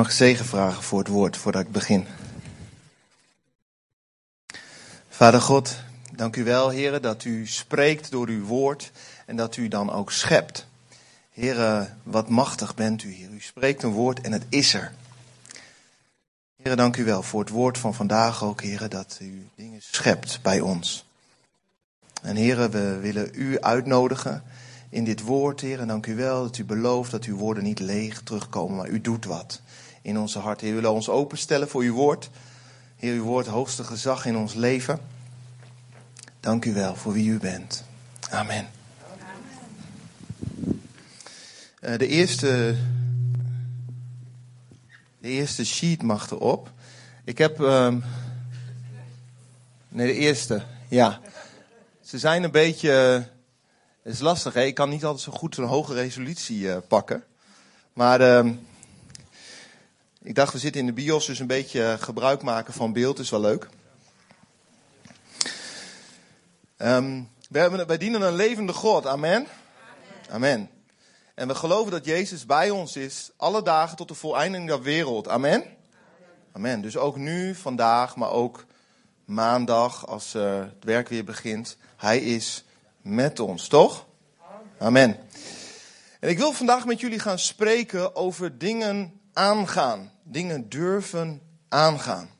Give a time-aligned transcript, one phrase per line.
[0.00, 2.06] mag zegen vragen voor het woord voordat ik begin.
[5.08, 5.76] Vader God,
[6.12, 8.92] dank u wel, heren, dat u spreekt door uw woord
[9.26, 10.66] en dat u dan ook schept.
[11.30, 13.30] Heren, wat machtig bent u hier.
[13.30, 14.92] U spreekt een woord en het is er.
[16.56, 20.38] Heren, dank u wel voor het woord van vandaag ook, heren, dat u dingen schept
[20.42, 21.04] bij ons.
[22.22, 24.42] En heren, we willen u uitnodigen
[24.88, 25.86] in dit woord, heren.
[25.86, 29.24] Dank u wel dat u belooft dat uw woorden niet leeg terugkomen, maar u doet
[29.24, 29.60] wat
[30.02, 30.60] in onze hart.
[30.60, 32.30] Heer, we willen ons openstellen voor uw woord.
[32.96, 35.00] Heer, uw woord hoogste gezag in ons leven.
[36.40, 37.84] Dank u wel voor wie u bent.
[38.30, 38.68] Amen.
[41.80, 42.76] Uh, de eerste,
[45.18, 46.70] de eerste sheet mag erop.
[47.24, 47.60] Ik heb.
[47.60, 47.94] Uh,
[49.88, 50.62] nee, de eerste.
[50.88, 51.20] Ja.
[52.00, 52.90] Ze zijn een beetje.
[54.02, 54.62] Het is lastig, hè?
[54.62, 57.24] Ik kan niet altijd zo goed zo'n hoge resolutie uh, pakken.
[57.92, 58.20] Maar.
[58.20, 58.52] Uh,
[60.22, 63.30] ik dacht, we zitten in de bios, dus een beetje gebruik maken van beeld is
[63.30, 63.68] wel leuk.
[66.76, 69.32] Um, wij, wij, dienen een levende God, amen?
[69.32, 69.46] amen?
[70.30, 70.70] Amen.
[71.34, 75.28] En we geloven dat Jezus bij ons is, alle dagen tot de voleinding der wereld,
[75.28, 75.64] amen?
[76.52, 76.80] Amen.
[76.80, 78.64] Dus ook nu, vandaag, maar ook
[79.24, 81.76] maandag, als uh, het werk weer begint.
[81.96, 82.64] Hij is
[83.02, 84.06] met ons, toch?
[84.78, 85.16] Amen.
[86.20, 90.12] En ik wil vandaag met jullie gaan spreken over dingen aangaan.
[90.30, 92.30] Dingen durven aangaan.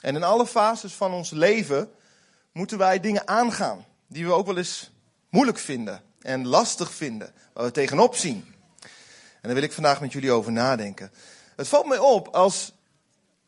[0.00, 1.90] En in alle fases van ons leven
[2.52, 3.84] moeten wij dingen aangaan.
[4.06, 4.90] Die we ook wel eens
[5.28, 7.32] moeilijk vinden en lastig vinden.
[7.52, 8.54] Waar we tegenop zien.
[8.80, 11.12] En daar wil ik vandaag met jullie over nadenken.
[11.56, 12.72] Het valt mij op als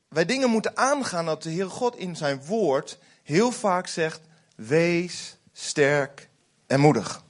[0.09, 4.21] wij dingen moeten aangaan dat de Heer God in zijn woord heel vaak zegt:
[4.57, 6.29] wees sterk
[6.67, 7.23] en moedig.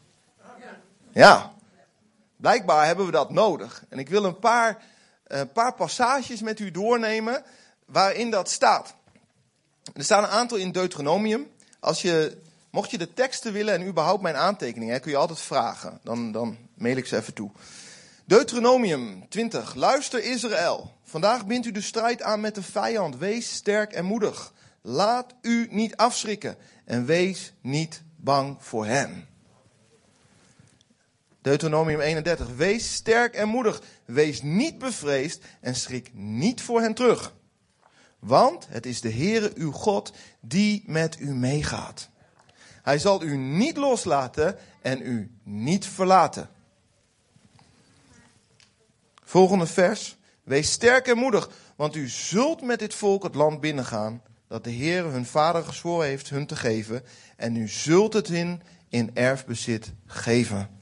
[1.12, 1.52] Ja,
[2.36, 3.84] blijkbaar hebben we dat nodig.
[3.88, 4.82] En ik wil een paar
[5.40, 7.42] een paar passages met u doornemen
[7.86, 8.94] waarin dat staat.
[9.94, 11.46] Er staan een aantal in Deuteronomium.
[11.80, 12.36] Als je,
[12.70, 16.00] mocht je de teksten willen en überhaupt mijn aantekeningen, kun je altijd vragen.
[16.02, 17.50] Dan, dan mail ik ze even toe.
[18.24, 19.74] Deuteronomium 20.
[19.74, 20.92] Luister Israël.
[21.02, 23.16] Vandaag bindt u de strijd aan met de vijand.
[23.16, 24.52] Wees sterk en moedig.
[24.82, 29.33] Laat u niet afschrikken en wees niet bang voor hen.
[31.44, 32.48] Deuteronomium 31.
[32.56, 33.82] Wees sterk en moedig.
[34.04, 37.34] Wees niet bevreesd en schrik niet voor hen terug.
[38.18, 42.08] Want het is de Heere uw God die met u meegaat.
[42.82, 46.48] Hij zal u niet loslaten en u niet verlaten.
[49.24, 50.16] Volgende vers.
[50.42, 54.70] Wees sterk en moedig, want u zult met dit volk het land binnengaan dat de
[54.70, 57.02] Heer hun vader gezworen heeft hun te geven.
[57.36, 60.73] En u zult het in, in erfbezit geven.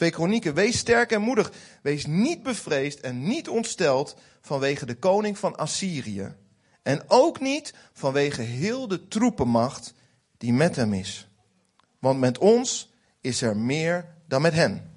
[0.00, 0.54] Twee kronieken.
[0.54, 1.52] Wees sterk en moedig.
[1.82, 6.34] Wees niet bevreesd en niet ontsteld vanwege de koning van Assyrië.
[6.82, 9.94] En ook niet vanwege heel de troepenmacht
[10.38, 11.28] die met hem is.
[11.98, 14.92] Want met ons is er meer dan met hen.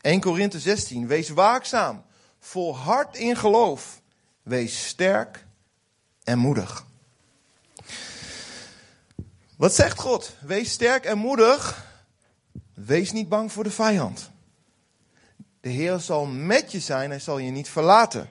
[0.00, 1.06] 1 Korinthe 16.
[1.06, 2.04] Wees waakzaam.
[2.38, 4.00] Volhard in geloof.
[4.42, 5.46] Wees sterk
[6.24, 6.86] en moedig.
[9.56, 10.36] Wat zegt God?
[10.40, 11.92] Wees sterk en moedig
[12.74, 14.30] Wees niet bang voor de vijand.
[15.60, 18.30] De Heer zal met je zijn, hij zal je niet verlaten.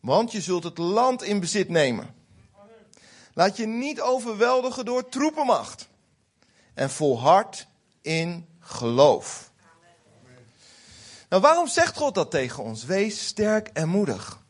[0.00, 2.14] Want je zult het land in bezit nemen.
[3.34, 5.88] Laat je niet overweldigen door troepenmacht.
[6.74, 7.66] En volhard
[8.02, 9.50] in geloof.
[11.28, 12.84] Nou, waarom zegt God dat tegen ons?
[12.84, 14.42] Wees sterk en moedig.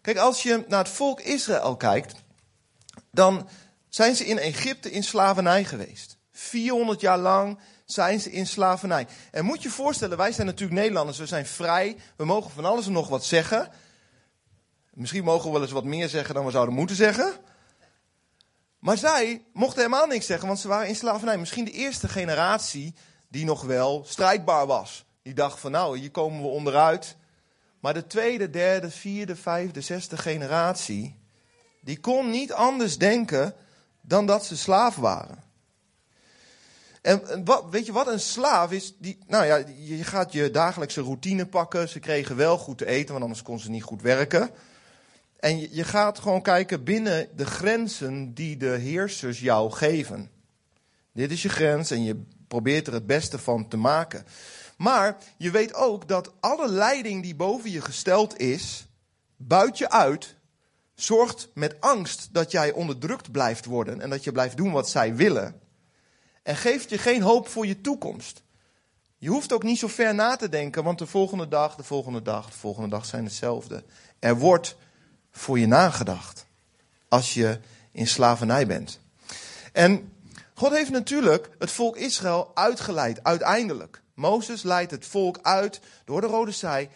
[0.00, 2.14] Kijk, als je naar het volk Israël kijkt,
[3.10, 3.48] dan
[3.88, 6.16] zijn ze in Egypte in slavernij geweest.
[6.32, 7.58] 400 jaar lang
[7.92, 9.06] zijn ze in slavernij.
[9.30, 12.86] En moet je voorstellen, wij zijn natuurlijk Nederlanders, we zijn vrij, we mogen van alles
[12.86, 13.68] en nog wat zeggen.
[14.90, 17.32] Misschien mogen we wel eens wat meer zeggen dan we zouden moeten zeggen.
[18.78, 21.38] Maar zij mochten helemaal niks zeggen, want ze waren in slavernij.
[21.38, 22.94] Misschien de eerste generatie
[23.28, 25.04] die nog wel strijdbaar was.
[25.22, 27.16] Die dacht van nou, hier komen we onderuit.
[27.80, 31.18] Maar de tweede, derde, vierde, vijfde, zesde generatie,
[31.80, 33.54] die kon niet anders denken
[34.00, 35.42] dan dat ze slaaf waren.
[37.00, 38.94] En wat, weet je wat een slaaf is?
[38.98, 41.88] Die, nou ja, je gaat je dagelijkse routine pakken.
[41.88, 44.50] Ze kregen wel goed te eten, want anders kon ze niet goed werken.
[45.38, 50.30] En je, je gaat gewoon kijken binnen de grenzen die de heersers jou geven.
[51.12, 54.26] Dit is je grens en je probeert er het beste van te maken.
[54.76, 58.86] Maar je weet ook dat alle leiding die boven je gesteld is,
[59.36, 60.34] buit je uit,
[60.94, 65.14] zorgt met angst dat jij onderdrukt blijft worden en dat je blijft doen wat zij
[65.16, 65.60] willen
[66.42, 68.42] en geeft je geen hoop voor je toekomst.
[69.18, 72.22] Je hoeft ook niet zo ver na te denken, want de volgende dag, de volgende
[72.22, 73.84] dag, de volgende dag zijn hetzelfde.
[74.18, 74.76] Er wordt
[75.30, 76.46] voor je nagedacht
[77.08, 77.60] als je
[77.92, 79.00] in slavernij bent.
[79.72, 80.12] En
[80.54, 84.02] God heeft natuurlijk het volk Israël uitgeleid, uiteindelijk.
[84.14, 86.88] Mozes leidt het volk uit door de Rode Zee,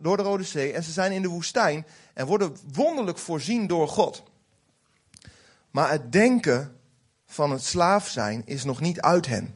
[0.00, 3.88] door de Rode Zee en ze zijn in de woestijn en worden wonderlijk voorzien door
[3.88, 4.22] God.
[5.70, 6.75] Maar het denken
[7.36, 9.54] van het slaaf zijn is nog niet uit hen.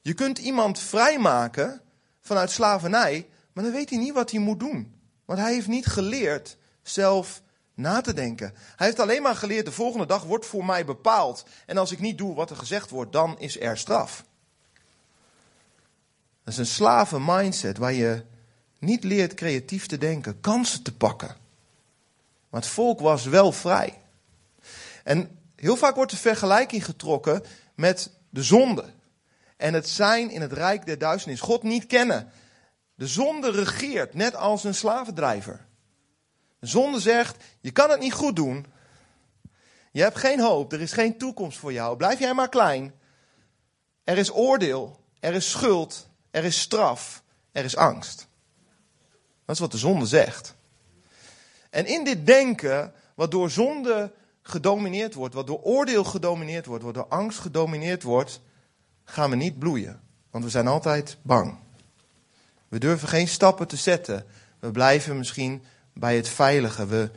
[0.00, 1.80] Je kunt iemand vrijmaken
[2.20, 4.94] vanuit slavernij, maar dan weet hij niet wat hij moet doen.
[5.24, 7.42] Want hij heeft niet geleerd zelf
[7.74, 8.54] na te denken.
[8.76, 11.44] Hij heeft alleen maar geleerd, de volgende dag wordt voor mij bepaald.
[11.66, 14.24] En als ik niet doe wat er gezegd wordt, dan is er straf.
[16.44, 18.24] Dat is een slaven mindset waar je
[18.78, 21.36] niet leert creatief te denken, kansen te pakken.
[22.48, 24.00] Maar het volk was wel vrij.
[25.04, 27.42] En heel vaak wordt de vergelijking getrokken
[27.74, 28.84] met de zonde.
[29.56, 31.40] En het zijn in het rijk der duisternis.
[31.40, 32.32] God niet kennen.
[32.94, 35.66] De zonde regeert, net als een slavendrijver.
[36.58, 38.66] De zonde zegt, je kan het niet goed doen.
[39.92, 41.96] Je hebt geen hoop, er is geen toekomst voor jou.
[41.96, 42.94] Blijf jij maar klein.
[44.04, 47.22] Er is oordeel, er is schuld, er is straf,
[47.52, 48.26] er is angst.
[49.44, 50.54] Dat is wat de zonde zegt.
[51.70, 54.12] En in dit denken, wat door zonde
[54.48, 58.40] gedomineerd wordt, wat door oordeel gedomineerd wordt, wat door angst gedomineerd wordt,
[59.04, 60.00] gaan we niet bloeien.
[60.30, 61.58] Want we zijn altijd bang.
[62.68, 64.24] We durven geen stappen te zetten.
[64.58, 65.62] We blijven misschien
[65.92, 66.86] bij het veilige.
[66.86, 67.10] We,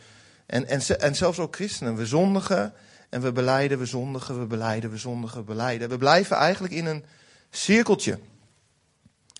[0.45, 2.73] en, en, en zelfs ook christenen, we zondigen
[3.09, 5.89] en we beleiden, we zondigen, we beleiden, we zondigen, we beleiden.
[5.89, 7.05] We blijven eigenlijk in een
[7.49, 8.19] cirkeltje.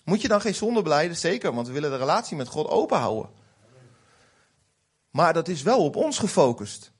[0.04, 1.16] Moet je dan geen zonde beleiden?
[1.16, 3.30] Zeker, want we willen de relatie met God open houden.
[5.10, 6.91] Maar dat is wel op ons gefocust.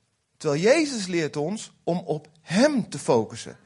[0.43, 3.57] Terwijl Jezus leert ons om op Hem te focussen.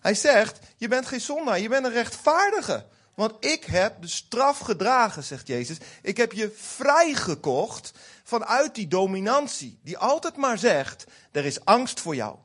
[0.00, 2.86] Hij zegt, je bent geen zondaar, je bent een rechtvaardige.
[3.14, 5.76] Want ik heb de straf gedragen, zegt Jezus.
[6.02, 7.92] Ik heb je vrijgekocht
[8.24, 9.78] vanuit die dominantie.
[9.82, 12.36] Die altijd maar zegt, er is angst voor jou.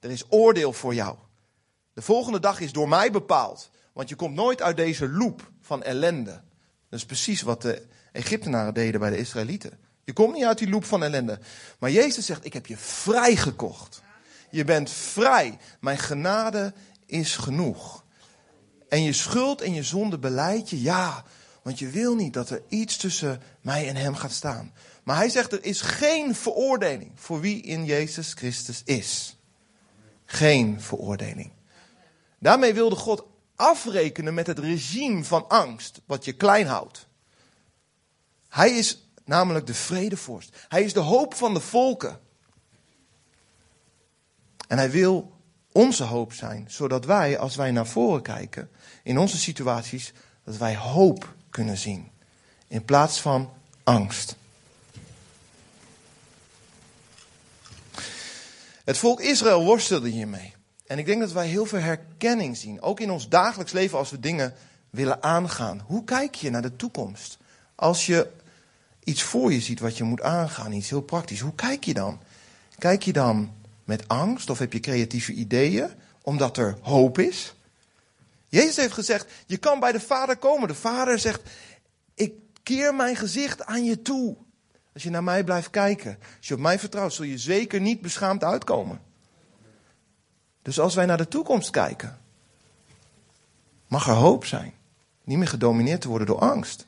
[0.00, 1.16] Er is oordeel voor jou.
[1.92, 3.70] De volgende dag is door mij bepaald.
[3.92, 6.42] Want je komt nooit uit deze loop van ellende.
[6.88, 9.85] Dat is precies wat de Egyptenaren deden bij de Israëlieten.
[10.06, 11.38] Je komt niet uit die loop van ellende.
[11.78, 14.02] Maar Jezus zegt, ik heb je vrijgekocht.
[14.50, 15.58] Je bent vrij.
[15.80, 16.72] Mijn genade
[17.06, 18.04] is genoeg.
[18.88, 21.24] En je schuld en je zonde beleid je, ja.
[21.62, 24.72] Want je wil niet dat er iets tussen mij en hem gaat staan.
[25.04, 29.36] Maar hij zegt, er is geen veroordeling voor wie in Jezus Christus is.
[30.24, 31.52] Geen veroordeling.
[32.38, 33.24] Daarmee wilde God
[33.56, 37.06] afrekenen met het regime van angst, wat je klein houdt.
[38.48, 40.56] Hij is namelijk de vredevorst.
[40.68, 42.20] Hij is de hoop van de volken.
[44.68, 45.32] En hij wil
[45.72, 48.70] onze hoop zijn, zodat wij, als wij naar voren kijken,
[49.02, 50.12] in onze situaties,
[50.44, 52.10] dat wij hoop kunnen zien.
[52.68, 53.52] In plaats van
[53.84, 54.36] angst.
[58.84, 60.54] Het volk Israël worstelde hiermee.
[60.86, 62.82] En ik denk dat wij heel veel herkenning zien.
[62.82, 64.54] Ook in ons dagelijks leven als we dingen
[64.90, 65.82] willen aangaan.
[65.86, 67.38] Hoe kijk je naar de toekomst?
[67.74, 68.30] Als je
[69.06, 71.40] iets voor je ziet wat je moet aangaan, iets heel praktisch.
[71.40, 72.20] Hoe kijk je dan?
[72.78, 73.54] Kijk je dan
[73.84, 75.90] met angst of heb je creatieve ideeën
[76.22, 77.54] omdat er hoop is?
[78.48, 80.68] Jezus heeft gezegd, je kan bij de Vader komen.
[80.68, 81.42] De Vader zegt,
[82.14, 82.32] ik
[82.62, 84.36] keer mijn gezicht aan je toe.
[84.92, 88.00] Als je naar mij blijft kijken, als je op mij vertrouwt, zul je zeker niet
[88.00, 89.00] beschaamd uitkomen.
[90.62, 92.18] Dus als wij naar de toekomst kijken,
[93.86, 94.72] mag er hoop zijn.
[95.24, 96.86] Niet meer gedomineerd te worden door angst.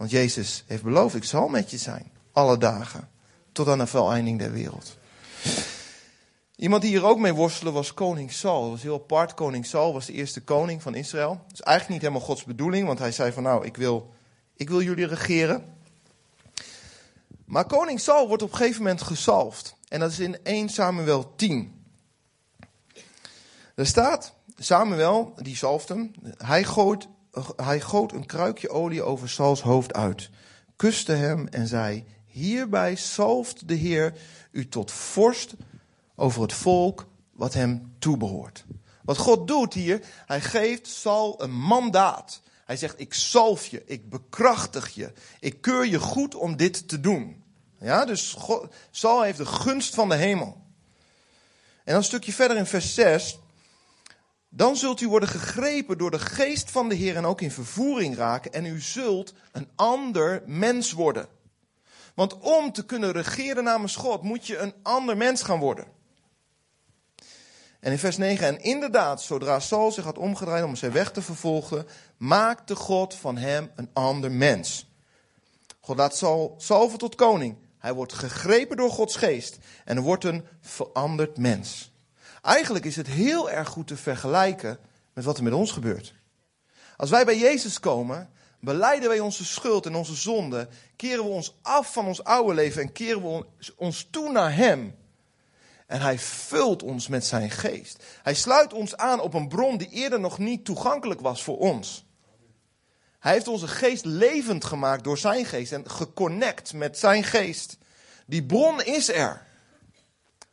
[0.00, 3.08] Want Jezus heeft beloofd, ik zal met je zijn, alle dagen,
[3.52, 4.96] tot aan de voleinding der wereld.
[6.56, 8.62] Iemand die hier ook mee worstelde was koning Saul.
[8.62, 9.34] Dat was heel apart.
[9.34, 11.28] Koning Saul was de eerste koning van Israël.
[11.28, 14.14] Dat is eigenlijk niet helemaal Gods bedoeling, want hij zei van nou, ik wil,
[14.54, 15.64] ik wil jullie regeren.
[17.44, 19.76] Maar koning Saul wordt op een gegeven moment gesalfd.
[19.88, 21.84] En dat is in 1 Samuel 10.
[23.74, 27.08] Er staat, Samuel, die zalft hem, hij gooit,
[27.56, 30.30] hij goot een kruikje olie over Sauls hoofd uit,
[30.76, 34.14] kuste hem en zei, hierbij zalft de Heer
[34.50, 35.54] u tot vorst
[36.16, 38.64] over het volk wat hem toebehoort.
[39.02, 42.42] Wat God doet hier, hij geeft Saul een mandaat.
[42.64, 47.00] Hij zegt, ik zalf je, ik bekrachtig je, ik keur je goed om dit te
[47.00, 47.42] doen.
[47.80, 50.60] Ja, dus God, Saul heeft de gunst van de hemel.
[51.84, 53.38] En dan een stukje verder in vers 6.
[54.52, 58.16] Dan zult u worden gegrepen door de geest van de Heer en ook in vervoering
[58.16, 58.52] raken.
[58.52, 61.28] En u zult een ander mens worden.
[62.14, 65.86] Want om te kunnen regeren namens God moet je een ander mens gaan worden.
[67.80, 71.22] En in vers 9, en inderdaad, zodra Saul zich had omgedraaid om zijn weg te
[71.22, 74.88] vervolgen, maakte God van hem een ander mens.
[75.80, 77.56] God laat Saul salven tot koning.
[77.78, 81.92] Hij wordt gegrepen door Gods geest en wordt een veranderd mens.
[82.42, 84.78] Eigenlijk is het heel erg goed te vergelijken
[85.12, 86.14] met wat er met ons gebeurt.
[86.96, 88.30] Als wij bij Jezus komen,
[88.60, 92.82] beleiden wij onze schuld en onze zonde, keren we ons af van ons oude leven
[92.82, 94.98] en keren we ons toe naar Hem.
[95.86, 98.04] En Hij vult ons met Zijn geest.
[98.22, 102.08] Hij sluit ons aan op een bron die eerder nog niet toegankelijk was voor ons.
[103.18, 107.78] Hij heeft onze geest levend gemaakt door Zijn geest en geconnect met Zijn geest.
[108.26, 109.46] Die bron is er.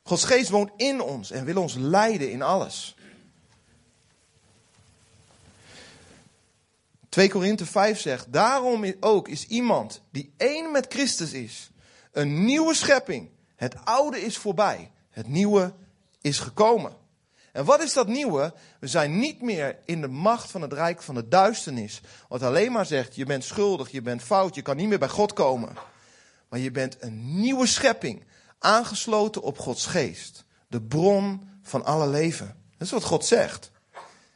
[0.08, 2.96] Gods geest woont in ons en wil ons leiden in alles.
[7.10, 11.70] 2 Korinthe 5 zegt, daarom ook is iemand die één met Christus is,
[12.12, 13.30] een nieuwe schepping.
[13.56, 15.74] Het oude is voorbij, het nieuwe
[16.22, 16.96] is gekomen.
[17.52, 18.54] En wat is dat nieuwe?
[18.80, 22.02] We zijn niet meer in de macht van het rijk van de duisternis.
[22.28, 25.08] Wat alleen maar zegt, je bent schuldig, je bent fout, je kan niet meer bij
[25.08, 25.78] God komen.
[26.50, 28.24] Maar je bent een nieuwe schepping,
[28.60, 30.46] aangesloten op Gods geest.
[30.68, 32.56] De bron van alle leven.
[32.78, 33.72] Dat is wat God zegt.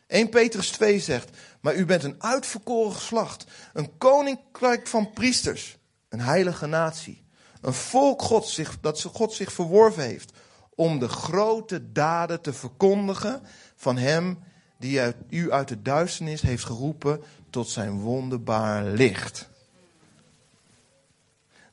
[0.08, 5.78] 1 Petrus 2 zegt, maar u bent een uitverkoren geslacht, een koninkrijk van priesters,
[6.10, 7.24] een heilige natie,
[7.62, 10.32] een volk zich, dat God zich verworven heeft
[10.76, 13.42] om de grote daden te verkondigen
[13.76, 14.40] van Hem
[14.78, 19.50] die u uit de duisternis heeft geroepen tot zijn wonderbaar licht.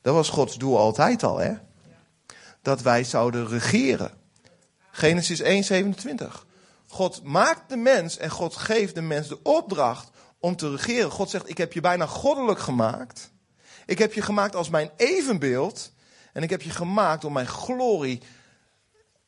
[0.01, 1.53] Dat was Gods doel altijd al, hè?
[2.69, 4.11] Dat wij zouden regeren.
[4.91, 6.45] Genesis 1:27.
[6.87, 10.09] God maakt de mens en God geeft de mens de opdracht
[10.39, 11.11] om te regeren.
[11.11, 13.31] God zegt: Ik heb je bijna goddelijk gemaakt.
[13.85, 15.93] Ik heb je gemaakt als mijn evenbeeld.
[16.33, 18.21] En ik heb je gemaakt om mijn glorie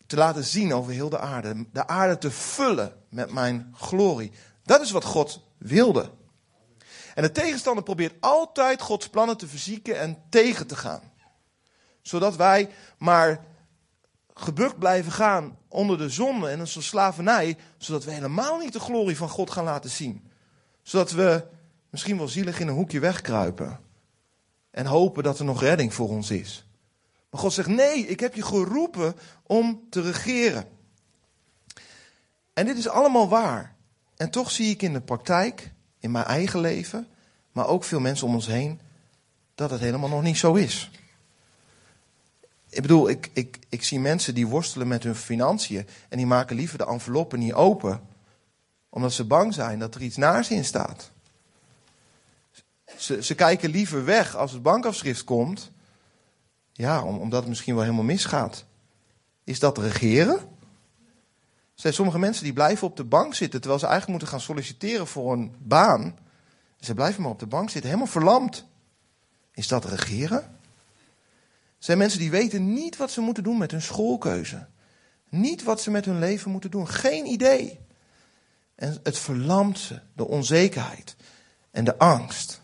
[0.08, 1.66] te laten zien over heel de aarde.
[1.74, 4.32] De aarde te vullen met mijn glorie.
[4.64, 6.12] Dat is wat God wilde.
[7.16, 11.11] En de tegenstander probeert altijd Gods plannen te verzieken en tegen te gaan.
[12.02, 13.46] Zodat wij maar
[14.34, 19.18] gebukt blijven gaan onder de zonde en onze slavernij, zodat we helemaal niet de glorie
[19.18, 20.32] van God gaan laten zien.
[20.82, 21.44] Zodat we
[21.90, 23.80] misschien wel zielig in een hoekje wegkruipen
[24.72, 26.66] en hopen dat er nog redding voor ons is.
[27.30, 30.68] Maar God zegt: Nee, ik heb je geroepen om te regeren.
[32.54, 33.76] En dit is allemaal waar.
[34.16, 37.08] En toch zie ik in de praktijk, in mijn eigen leven,
[37.52, 38.80] maar ook veel mensen om ons heen,
[39.56, 40.92] dat het helemaal nog niet zo is.
[42.72, 46.56] Ik bedoel, ik, ik, ik zie mensen die worstelen met hun financiën en die maken
[46.56, 48.02] liever de enveloppen niet open,
[48.90, 51.12] omdat ze bang zijn dat er iets naars in staat.
[52.98, 55.72] Ze, ze kijken liever weg als het bankafschrift komt,
[56.72, 58.66] ja, omdat het misschien wel helemaal misgaat.
[59.44, 60.38] Is dat regeren?
[60.38, 64.46] Er zijn sommige mensen die blijven op de bank zitten terwijl ze eigenlijk moeten gaan
[64.46, 66.18] solliciteren voor een baan.
[66.80, 68.66] Ze blijven maar op de bank zitten, helemaal verlamd.
[69.54, 70.60] Is dat regeren?
[71.82, 74.68] Zijn mensen die weten niet wat ze moeten doen met hun schoolkeuze.
[75.30, 76.88] Niet wat ze met hun leven moeten doen.
[76.88, 77.80] Geen idee.
[78.76, 81.16] En het verlamt ze, de onzekerheid
[81.72, 82.62] en de angst.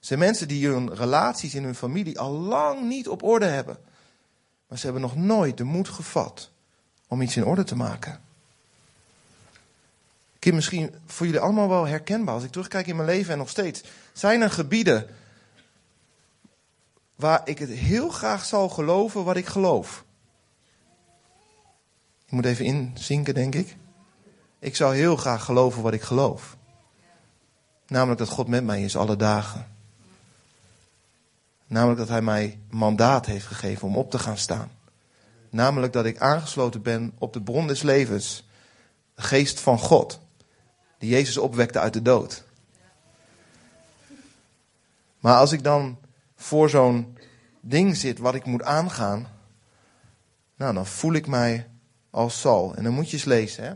[0.00, 3.78] zijn mensen die hun relaties in hun familie al lang niet op orde hebben.
[4.68, 6.50] Maar ze hebben nog nooit de moed gevat
[7.08, 8.20] om iets in orde te maken.
[10.38, 12.34] Kim, misschien voor jullie allemaal wel herkenbaar.
[12.34, 13.82] Als ik terugkijk in mijn leven en nog steeds.
[14.12, 15.06] Zijn er gebieden
[17.18, 20.04] waar ik het heel graag zal geloven wat ik geloof.
[22.24, 23.76] Ik moet even inzinken, denk ik.
[24.58, 26.56] Ik zou heel graag geloven wat ik geloof.
[27.86, 29.66] Namelijk dat God met mij is alle dagen.
[31.66, 34.70] Namelijk dat Hij mij mandaat heeft gegeven om op te gaan staan.
[35.50, 38.48] Namelijk dat ik aangesloten ben op de bron des levens.
[39.14, 40.20] De geest van God.
[40.98, 42.44] Die Jezus opwekte uit de dood.
[45.18, 45.98] Maar als ik dan
[46.38, 47.18] voor zo'n
[47.60, 49.28] ding zit wat ik moet aangaan,
[50.56, 51.70] nou, dan voel ik mij
[52.10, 52.74] als Saul.
[52.74, 53.64] En dan moet je eens lezen.
[53.64, 53.72] Hè?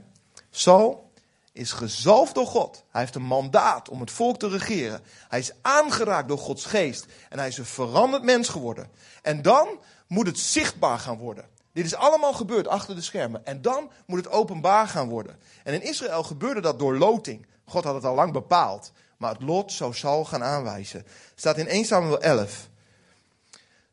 [0.50, 1.10] Saul
[1.52, 2.84] is gezalfd door God.
[2.90, 5.00] Hij heeft een mandaat om het volk te regeren.
[5.28, 7.06] Hij is aangeraakt door Gods geest.
[7.28, 8.90] En hij is een veranderd mens geworden.
[9.22, 9.68] En dan
[10.06, 11.44] moet het zichtbaar gaan worden.
[11.72, 13.46] Dit is allemaal gebeurd achter de schermen.
[13.46, 15.38] En dan moet het openbaar gaan worden.
[15.64, 17.46] En in Israël gebeurde dat door loting.
[17.64, 18.92] God had het al lang bepaald.
[19.22, 21.06] Maar het lot zou Saul gaan aanwijzen.
[21.34, 22.68] Staat in 1 Samuel 11.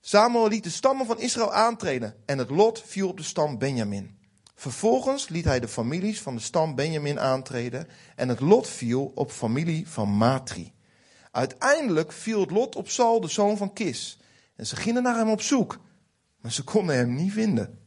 [0.01, 4.17] Samuel liet de stammen van Israël aantreden en het lot viel op de stam Benjamin.
[4.55, 9.31] Vervolgens liet hij de families van de stam Benjamin aantreden en het lot viel op
[9.31, 10.73] familie van Matri.
[11.31, 14.19] Uiteindelijk viel het lot op Saul, de zoon van Kis.
[14.55, 15.79] En ze gingen naar hem op zoek,
[16.41, 17.79] maar ze konden hem niet vinden.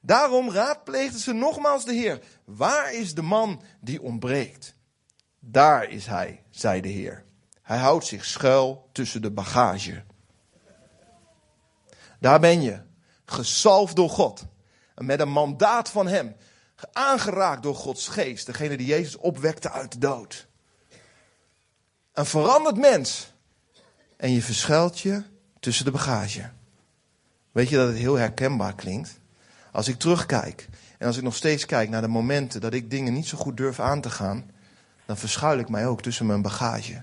[0.00, 2.20] Daarom raadpleegden ze nogmaals de Heer.
[2.44, 4.80] Waar is de man die ontbreekt?
[5.44, 7.24] Daar is hij, zei de Heer.
[7.62, 10.02] Hij houdt zich schuil tussen de bagage.
[12.20, 12.80] Daar ben je,
[13.24, 14.44] gesalfd door God.
[14.94, 16.36] En met een mandaat van Hem.
[16.92, 18.46] Aangeraakt door Gods geest.
[18.46, 20.48] Degene die Jezus opwekte uit de dood.
[22.12, 23.32] Een veranderd mens.
[24.16, 25.22] En je verschuilt je
[25.60, 26.50] tussen de bagage.
[27.52, 29.20] Weet je dat het heel herkenbaar klinkt?
[29.72, 30.68] Als ik terugkijk
[30.98, 33.56] en als ik nog steeds kijk naar de momenten dat ik dingen niet zo goed
[33.56, 34.50] durf aan te gaan,
[35.12, 37.02] dan verschuil ik mij ook tussen mijn bagage.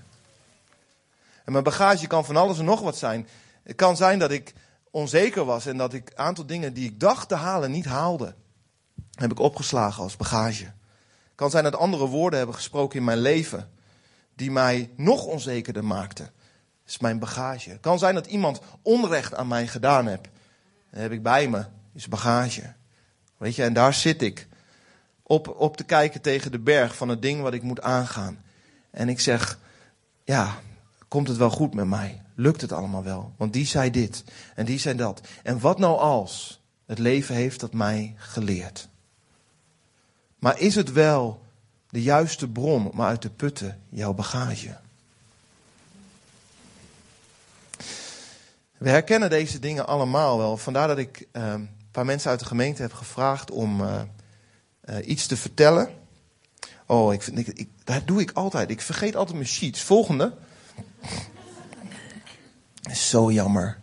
[1.44, 3.28] En mijn bagage kan van alles en nog wat zijn.
[3.62, 4.54] Het kan zijn dat ik
[4.90, 8.34] onzeker was en dat ik een aantal dingen die ik dacht te halen niet haalde.
[9.14, 10.64] Heb ik opgeslagen als bagage.
[10.64, 13.70] Het kan zijn dat andere woorden hebben gesproken in mijn leven
[14.34, 16.30] die mij nog onzekerder maakten.
[16.86, 17.70] Is mijn bagage.
[17.70, 20.28] Het kan zijn dat iemand onrecht aan mij gedaan heeft.
[20.90, 21.64] Dat heb ik bij me,
[21.94, 22.72] is bagage.
[23.36, 24.48] Weet je, en daar zit ik
[25.30, 28.42] op, op te kijken tegen de berg van het ding wat ik moet aangaan.
[28.90, 29.58] En ik zeg,
[30.24, 30.54] ja,
[31.08, 32.22] komt het wel goed met mij?
[32.34, 33.32] Lukt het allemaal wel?
[33.36, 35.20] Want die zei dit en die zei dat.
[35.42, 38.88] En wat nou als het leven heeft dat mij geleerd?
[40.38, 41.42] Maar is het wel
[41.88, 44.76] de juiste bron om uit te putten jouw bagage?
[48.78, 50.56] We herkennen deze dingen allemaal wel.
[50.56, 54.00] Vandaar dat ik uh, een paar mensen uit de gemeente heb gevraagd om uh,
[54.90, 55.98] uh, iets te vertellen.
[56.86, 58.70] Oh, ik, ik, ik, dat doe ik altijd.
[58.70, 59.82] Ik vergeet altijd mijn sheets.
[59.82, 60.36] Volgende.
[62.94, 63.78] Zo jammer.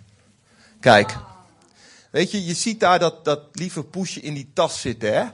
[0.80, 1.18] Kijk.
[2.12, 5.26] Weet je, je ziet daar dat, dat lieve poesje in die tas zitten, hè?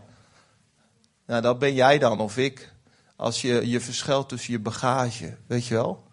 [1.26, 2.72] Nou, dat ben jij dan of ik.
[3.16, 6.04] Als je je verschuilt tussen je bagage, weet je wel?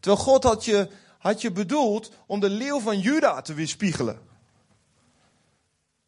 [0.00, 4.20] Terwijl God had je, had je bedoeld om de leeuw van Juda te weerspiegelen.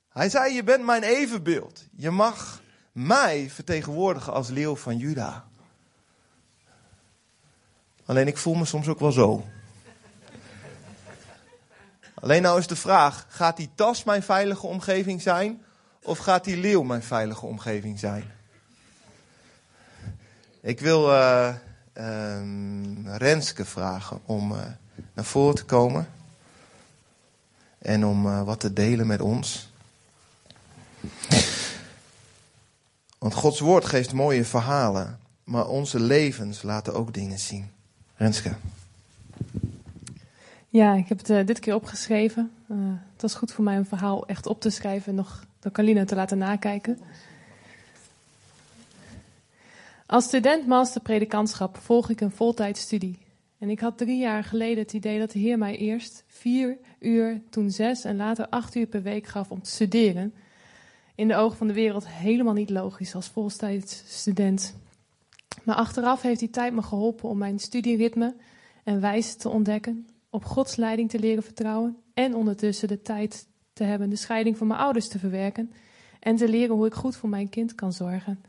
[0.08, 1.84] Hij zei, je bent mijn evenbeeld.
[1.96, 2.60] Je mag
[3.06, 5.44] mij vertegenwoordigen als leeuw van Juda.
[8.04, 9.44] Alleen ik voel me soms ook wel zo.
[12.14, 15.62] Alleen nou is de vraag, gaat die tas mijn veilige omgeving zijn?
[16.02, 18.24] Of gaat die leeuw mijn veilige omgeving zijn?
[20.60, 21.54] Ik wil uh,
[21.94, 24.58] uh, Renske vragen om uh,
[25.14, 26.08] naar voren te komen.
[27.78, 29.72] En om wat te delen met ons.
[33.18, 35.18] Want Gods woord geeft mooie verhalen.
[35.44, 37.70] Maar onze levens laten ook dingen zien.
[38.16, 38.54] Renske.
[40.68, 42.50] Ja, ik heb het dit keer opgeschreven.
[43.12, 46.04] het was goed voor mij een verhaal echt op te schrijven en nog door Kalina
[46.04, 46.98] te laten nakijken.
[50.06, 53.18] Als student master predikantschap volg ik een voltijdstudie.
[53.58, 57.40] En ik had drie jaar geleden het idee dat de Heer mij eerst vier uur,
[57.50, 60.34] toen zes en later acht uur per week gaf om te studeren.
[61.18, 64.76] In de ogen van de wereld helemaal niet logisch als voltijdstudent.
[65.64, 68.34] Maar achteraf heeft die tijd me geholpen om mijn studieritme
[68.84, 73.84] en wijze te ontdekken, op Gods leiding te leren vertrouwen en ondertussen de tijd te
[73.84, 75.72] hebben de scheiding van mijn ouders te verwerken
[76.20, 78.44] en te leren hoe ik goed voor mijn kind kan zorgen.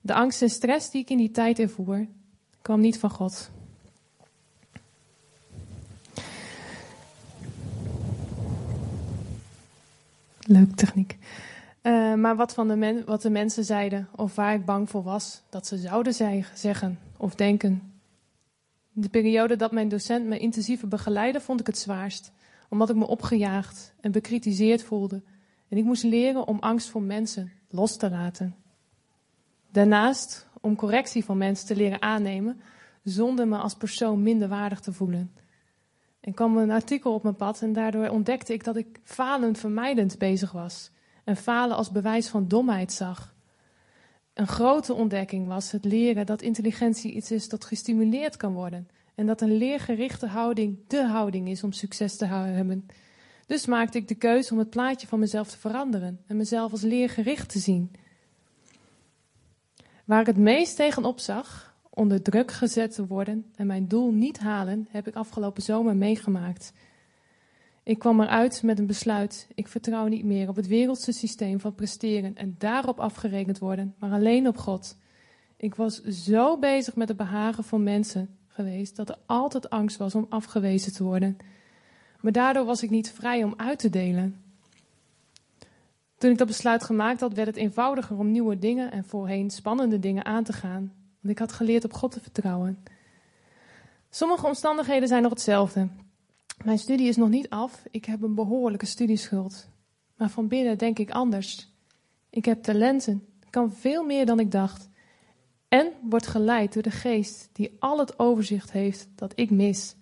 [0.00, 2.06] De angst en stress die ik in die tijd ervoer,
[2.62, 3.50] kwam niet van God.
[10.40, 11.18] Leuk techniek.
[11.82, 15.42] Uh, maar wat, van de wat de mensen zeiden, of waar ik bang voor was
[15.48, 16.14] dat ze zouden
[16.54, 17.92] zeggen of denken.
[18.92, 22.32] De periode dat mijn docent me intensieve begeleidde, vond ik het zwaarst,
[22.68, 25.22] omdat ik me opgejaagd en bekritiseerd voelde.
[25.68, 28.54] En ik moest leren om angst voor mensen los te laten.
[29.72, 32.60] Daarnaast om correctie van mensen te leren aannemen,
[33.02, 35.32] zonder me als persoon minder waardig te voelen.
[36.20, 40.18] En kwam een artikel op mijn pad en daardoor ontdekte ik dat ik falend vermijdend
[40.18, 40.90] bezig was.
[41.24, 43.34] En falen als bewijs van domheid zag.
[44.34, 48.88] Een grote ontdekking was het leren dat intelligentie iets is dat gestimuleerd kan worden.
[49.14, 52.86] En dat een leergerichte houding de houding is om succes te hebben.
[53.46, 56.82] Dus maakte ik de keuze om het plaatje van mezelf te veranderen en mezelf als
[56.82, 57.90] leergericht te zien.
[60.04, 64.38] Waar ik het meest tegenop zag, onder druk gezet te worden en mijn doel niet
[64.38, 66.72] halen, heb ik afgelopen zomer meegemaakt.
[67.90, 69.48] Ik kwam eruit met een besluit.
[69.54, 74.12] Ik vertrouw niet meer op het wereldse systeem van presteren en daarop afgerekend worden, maar
[74.12, 74.96] alleen op God.
[75.56, 80.14] Ik was zo bezig met het behagen van mensen geweest dat er altijd angst was
[80.14, 81.36] om afgewezen te worden.
[82.20, 84.42] Maar daardoor was ik niet vrij om uit te delen.
[86.18, 89.98] Toen ik dat besluit gemaakt had, werd het eenvoudiger om nieuwe dingen en voorheen spannende
[89.98, 90.92] dingen aan te gaan.
[91.20, 92.84] Want ik had geleerd op God te vertrouwen.
[94.10, 95.88] Sommige omstandigheden zijn nog hetzelfde.
[96.64, 97.82] Mijn studie is nog niet af.
[97.90, 99.68] Ik heb een behoorlijke studieschuld.
[100.16, 101.72] maar van binnen denk ik anders.
[102.30, 104.88] Ik heb talenten, kan veel meer dan ik dacht.
[105.68, 109.94] En word geleid door de geest die al het overzicht heeft dat ik mis.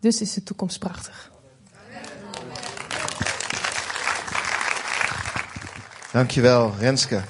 [0.00, 1.32] Dus is de toekomst prachtig.
[6.12, 7.22] Dankjewel, Renske.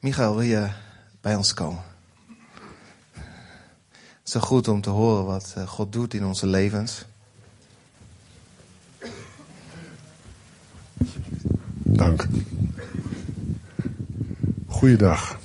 [0.00, 0.70] Michael, wil je
[1.20, 1.89] bij ons komen?
[4.30, 7.04] Het is zo goed om te horen wat eh, God doet in onze levens.
[11.74, 12.26] Dank.
[14.66, 15.38] Goeiedag.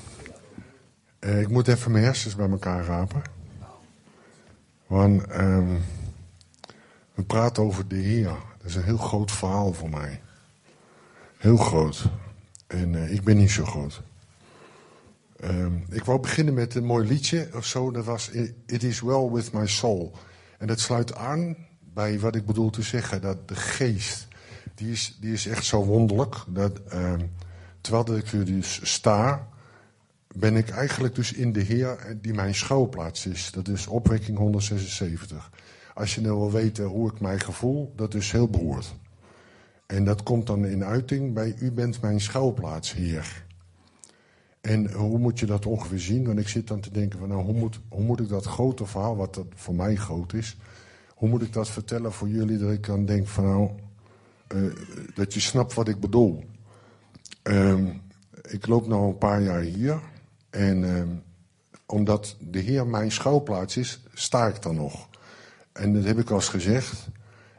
[1.19, 3.21] Uh, ik moet even mijn hersens bij elkaar rapen.
[4.87, 5.81] Want um,
[7.13, 8.35] we praten over de Heer.
[8.57, 10.21] Dat is een heel groot verhaal voor mij.
[11.37, 12.05] Heel groot.
[12.67, 14.01] En uh, ik ben niet zo groot.
[15.49, 17.91] Um, ik wou beginnen met een mooi liedje of zo.
[17.91, 18.29] Dat was
[18.65, 20.15] It is well with my soul.
[20.57, 21.57] En dat sluit aan
[21.93, 23.21] bij wat ik bedoel te zeggen.
[23.21, 24.27] Dat de geest,
[24.75, 26.35] die is, die is echt zo wonderlijk.
[26.47, 27.31] Dat, um,
[27.81, 29.47] terwijl ik er dus sta,
[30.35, 33.51] ben ik eigenlijk dus in de Heer die mijn schuilplaats is.
[33.51, 35.51] Dat is opwekking 176.
[35.93, 38.95] Als je nou wil weten hoe ik mij gevoel, dat is heel beroerd.
[39.85, 43.44] En dat komt dan in uiting bij u bent mijn schuilplaats, Heer.
[44.65, 46.25] En hoe moet je dat ongeveer zien?
[46.25, 48.85] Want ik zit dan te denken van nou, hoe moet, hoe moet ik dat grote
[48.85, 50.57] verhaal, wat dat voor mij groot is,
[51.07, 53.69] hoe moet ik dat vertellen voor jullie dat ik dan denk van nou,
[54.55, 54.73] uh,
[55.15, 56.43] dat je snapt wat ik bedoel.
[57.43, 58.01] Um,
[58.49, 59.99] ik loop nu een paar jaar hier
[60.49, 61.03] en uh,
[61.85, 65.09] omdat de Heer mijn schuilplaats is, sta ik dan nog.
[65.71, 67.07] En dat heb ik al eens gezegd.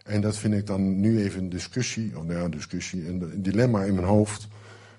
[0.05, 3.83] En dat vind ik dan nu even een discussie, of nou een discussie, een dilemma
[3.83, 4.49] in mijn hoofd.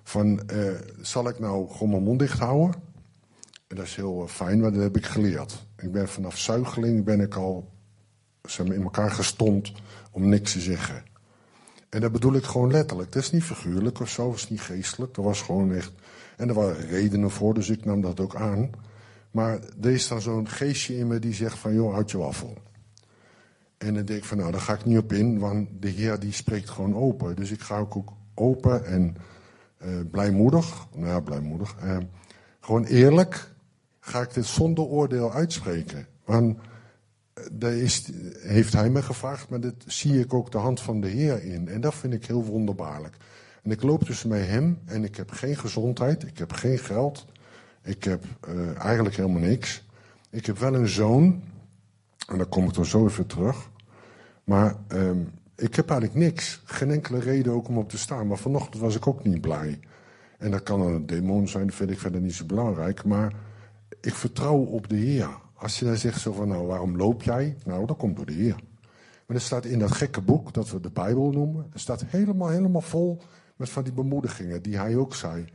[0.07, 2.81] Van, uh, zal ik nou gewoon mijn mond dicht houden?
[3.67, 5.65] En dat is heel uh, fijn, want dat heb ik geleerd.
[5.77, 7.71] Ik ben vanaf zuigeling ben ik al
[8.41, 9.71] zeg maar, in elkaar gestompt
[10.11, 11.03] om niks te zeggen.
[11.89, 13.11] En dat bedoel ik gewoon letterlijk.
[13.11, 15.13] Dat is niet figuurlijk of zo, dat is niet geestelijk.
[15.13, 15.91] Dat was gewoon echt.
[16.37, 18.69] En er waren redenen voor, dus ik nam dat ook aan.
[19.31, 22.57] Maar er is dan zo'n geestje in me die zegt van, joh, houd je waffel.
[23.77, 26.19] En dan denk ik van, nou, daar ga ik niet op in, want de Heer
[26.19, 27.35] die spreekt gewoon open.
[27.35, 29.17] Dus ik ga ook open en
[30.11, 31.97] blijmoedig, nou ja, blijmoedig, uh,
[32.59, 33.55] gewoon eerlijk
[33.99, 36.07] ga ik dit zonder oordeel uitspreken.
[36.25, 36.57] Want
[37.51, 41.07] daar is, heeft hij me gevraagd, maar dat zie ik ook de hand van de
[41.07, 41.67] Heer in.
[41.67, 43.17] En dat vind ik heel wonderbaarlijk.
[43.63, 47.25] En ik loop dus bij hem en ik heb geen gezondheid, ik heb geen geld,
[47.81, 48.25] ik heb
[48.77, 49.85] eigenlijk helemaal niks.
[50.29, 51.43] Ik heb wel een zoon,
[52.27, 53.69] en daar kom ik dan zo even terug.
[54.43, 56.61] Maar um, ik heb eigenlijk niks.
[56.63, 58.27] Geen enkele reden ook om op te staan.
[58.27, 59.79] Maar vanochtend was ik ook niet blij.
[60.37, 63.05] En dat kan een demon zijn, dat vind ik verder niet zo belangrijk.
[63.05, 63.33] Maar
[64.01, 65.29] ik vertrouw op de Heer.
[65.53, 67.55] Als je dan zegt zo van, nou, waarom loop jij?
[67.65, 68.55] Nou, dat komt door de Heer.
[69.25, 72.49] Maar er staat in dat gekke boek, dat we de Bijbel noemen, er staat helemaal,
[72.49, 73.21] helemaal vol
[73.55, 75.45] met van die bemoedigingen die hij ook zei.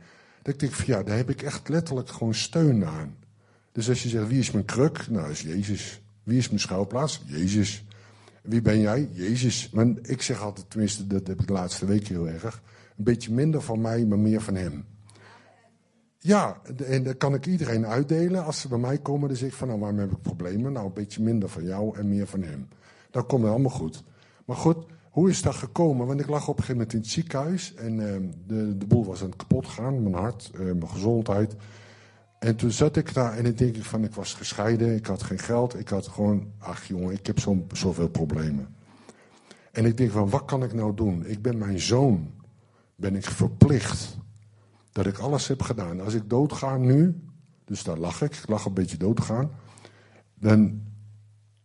[0.41, 3.15] Dat ik denk van, ja, daar heb ik echt letterlijk gewoon steun aan.
[3.71, 5.09] Dus als je zegt, wie is mijn kruk?
[5.09, 6.01] Nou, dat is Jezus.
[6.23, 7.21] Wie is mijn schuilplaats?
[7.25, 7.85] Jezus.
[8.43, 9.09] Wie ben jij?
[9.11, 9.69] Jezus.
[9.69, 12.61] Maar ik zeg altijd, tenminste, dat heb ik de laatste week heel erg.
[12.97, 14.85] Een beetje minder van mij, maar meer van hem.
[16.17, 18.45] Ja, en dat kan ik iedereen uitdelen.
[18.45, 20.71] Als ze bij mij komen, dan zeg ik van, nou, waarom heb ik problemen?
[20.71, 22.67] Nou, een beetje minder van jou en meer van hem.
[23.11, 24.03] Dat komt allemaal goed.
[24.45, 26.07] Maar goed, hoe is dat gekomen?
[26.07, 28.15] Want ik lag op een gegeven moment in het ziekenhuis en uh,
[28.47, 30.03] de, de boel was aan het kapot gaan.
[30.03, 31.55] Mijn hart, uh, mijn gezondheid.
[32.43, 35.23] En toen zat ik daar en ik denk ik van, ik was gescheiden, ik had
[35.23, 38.75] geen geld, ik had gewoon, ach jongen, ik heb zo, zoveel problemen.
[39.71, 41.25] En ik denk van, wat kan ik nou doen?
[41.25, 42.31] Ik ben mijn zoon,
[42.95, 44.17] ben ik verplicht
[44.91, 46.01] dat ik alles heb gedaan.
[46.01, 47.23] Als ik doodga nu,
[47.65, 49.51] dus daar lag ik, ik lag een beetje doodgaan,
[50.35, 50.81] dan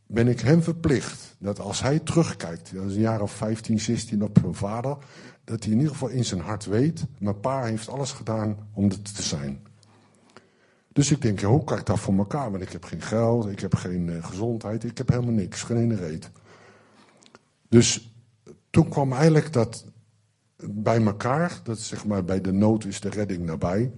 [0.06, 4.22] ben ik hem verplicht dat als hij terugkijkt, dat is een jaar of 15, 16
[4.22, 4.96] op zijn vader,
[5.44, 8.88] dat hij in ieder geval in zijn hart weet, mijn pa heeft alles gedaan om
[8.88, 9.67] het te zijn.
[10.92, 12.50] Dus ik denk, hoe kan ik dat voor elkaar?
[12.50, 15.76] Want ik heb geen geld, ik heb geen uh, gezondheid, ik heb helemaal niks, geen
[15.76, 16.30] ene reet.
[17.68, 18.14] Dus
[18.70, 19.84] toen kwam eigenlijk dat
[20.56, 23.92] bij elkaar, dat zeg maar bij de nood is de redding nabij.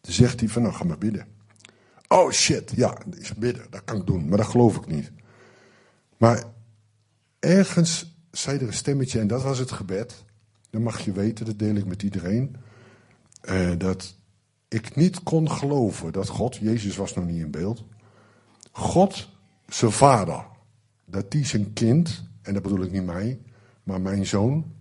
[0.00, 1.26] Toen zegt hij van, nou ga maar bidden.
[2.08, 5.12] Oh shit, ja, is bidden, dat kan ik doen, maar dat geloof ik niet.
[6.16, 6.44] Maar
[7.38, 10.24] ergens zei er een stemmetje, en dat was het gebed.
[10.70, 12.56] Dan mag je weten, dat deel ik met iedereen.
[13.44, 14.14] Uh, dat
[14.72, 17.84] ik niet kon geloven dat God, Jezus was nog niet in beeld,
[18.72, 19.28] God,
[19.68, 20.44] zijn vader,
[21.04, 23.40] dat die zijn kind, en dat bedoel ik niet mij,
[23.82, 24.72] maar mijn zoon,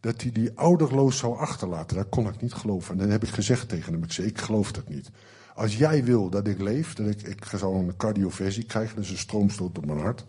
[0.00, 1.96] dat hij die ouderloos zou achterlaten.
[1.96, 2.92] Dat kon ik niet geloven.
[2.92, 5.10] En dan heb ik gezegd tegen hem, ik zei, ik geloof dat niet.
[5.54, 9.18] Als jij wil dat ik leef, dat ik, ik zou een cardioversie krijgen, dus een
[9.18, 10.24] stroomstoot op mijn hart.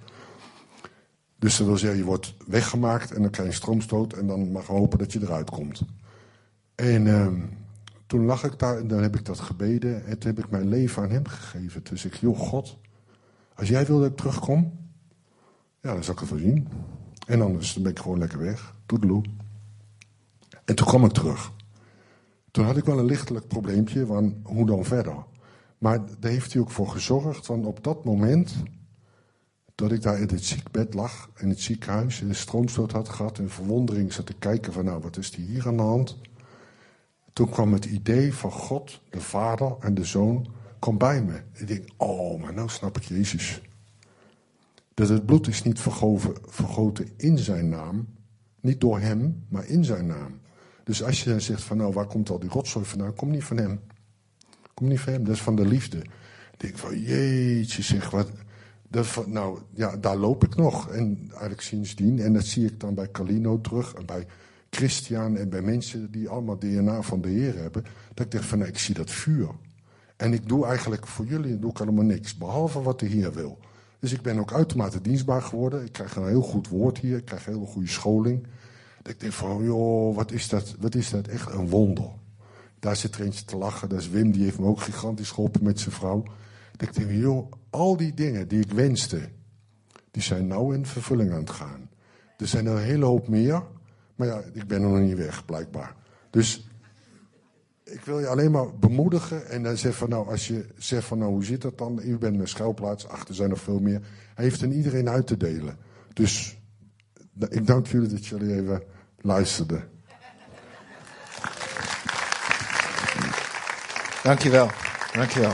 [1.39, 4.51] Dus dat wil zeggen, je wordt weggemaakt en dan krijg je een stroomstoot en dan
[4.51, 5.81] mag je hopen dat je eruit komt.
[6.75, 7.41] En ehm,
[8.09, 10.67] toen lag ik daar en dan heb ik dat gebeden en toen heb ik mijn
[10.67, 11.83] leven aan hem gegeven.
[11.83, 12.77] Dus ik, joh God,
[13.55, 14.79] als jij wil dat ik terugkom,
[15.81, 16.67] ja, dan zal ik het wel zien.
[17.27, 18.75] En anders dan ben ik gewoon lekker weg.
[18.85, 19.23] Toedeloe.
[20.65, 21.51] En toen kwam ik terug.
[22.51, 25.15] Toen had ik wel een lichtelijk probleempje, van hoe dan verder?
[25.77, 28.55] Maar daar heeft hij ook voor gezorgd, want op dat moment
[29.75, 33.39] dat ik daar in het ziekbed lag, in het ziekenhuis, en een stroomstoot had gehad,
[33.39, 36.17] en verwondering zat te kijken van, nou, wat is die hier aan de hand?
[37.39, 40.47] Toen kwam het idee van God, de Vader en de Zoon,
[40.79, 41.41] kwam bij me.
[41.53, 43.61] Ik denk, oh, maar nou snap ik Jezus.
[44.93, 48.07] Dat het bloed is niet vergoten, vergoten in zijn naam,
[48.59, 50.39] niet door hem, maar in zijn naam.
[50.83, 53.15] Dus als je dan zegt van, nou, waar komt al die rotzooi vandaan?
[53.15, 53.79] Kom niet van hem.
[54.73, 55.97] Kom niet van hem, dat is van de liefde.
[55.97, 58.29] Ik denk van, jeetje zeg, wat...
[58.87, 60.89] Dat, nou, ja, daar loop ik nog.
[60.89, 64.25] En eigenlijk sindsdien, en dat zie ik dan bij Calino terug, en bij
[64.69, 68.57] Christian en bij mensen die allemaal DNA van de Heer hebben, dat ik denk van,
[68.57, 69.49] nou, ik zie dat vuur.
[70.17, 73.59] En ik doe eigenlijk voor jullie doe ik allemaal niks, behalve wat de Heer wil.
[73.99, 75.85] Dus ik ben ook uitermate dienstbaar geworden.
[75.85, 78.47] Ik krijg een heel goed woord hier, ik krijg een hele goede scholing.
[79.01, 82.09] Dat ik denk van, joh, wat is dat, wat is dat echt een wonder.
[82.79, 85.63] Daar zit er eentje te lachen, dat is Wim, die heeft me ook gigantisch geholpen
[85.63, 86.23] met zijn vrouw.
[86.71, 89.29] Dat ik denk, joh, al die dingen die ik wenste,
[90.11, 91.89] die zijn nou in vervulling aan het gaan.
[92.37, 93.63] Er zijn er een hele hoop meer,
[94.19, 95.95] maar ja, ik ben er nog niet weg, blijkbaar.
[96.29, 96.69] Dus
[97.83, 101.17] ik wil je alleen maar bemoedigen en dan zeg van nou, als je zegt van
[101.17, 101.99] nou, hoe zit dat dan?
[102.03, 104.01] U bent mijn schuilplaats, achter zijn nog veel meer.
[104.35, 105.77] Hij heeft aan iedereen uit te delen.
[106.13, 106.57] Dus
[107.49, 108.83] ik dank jullie dat jullie even
[109.17, 109.89] luisterden.
[114.23, 114.69] Dankjewel,
[115.13, 115.53] dankjewel.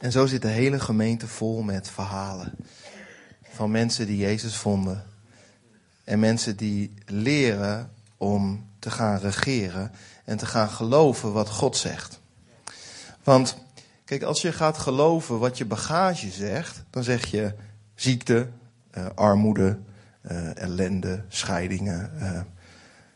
[0.00, 2.52] En zo zit de hele gemeente vol met verhalen.
[3.42, 5.14] Van mensen die Jezus vonden.
[6.06, 9.92] En mensen die leren om te gaan regeren
[10.24, 12.20] en te gaan geloven wat God zegt.
[13.22, 13.56] Want
[14.04, 17.54] kijk, als je gaat geloven wat je bagage zegt, dan zeg je
[17.94, 18.48] ziekte,
[18.98, 19.78] uh, armoede,
[20.30, 22.10] uh, ellende, scheidingen.
[22.18, 22.40] Uh,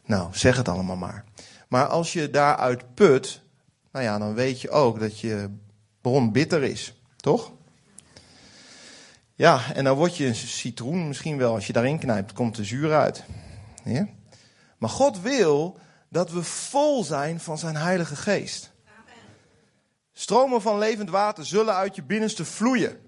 [0.04, 1.24] nou, zeg het allemaal maar.
[1.68, 3.42] Maar als je daaruit put,
[3.92, 5.50] nou ja, dan weet je ook dat je
[6.00, 7.52] bron bitter is, toch?
[9.40, 11.54] Ja, en dan word je een citroen misschien wel.
[11.54, 13.24] Als je daarin knijpt, komt er zuur uit.
[13.84, 14.08] Ja?
[14.78, 18.72] Maar God wil dat we vol zijn van zijn Heilige Geest.
[20.12, 23.00] Stromen van levend water zullen uit je binnenste vloeien.